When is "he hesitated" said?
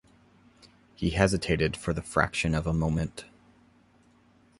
0.95-1.77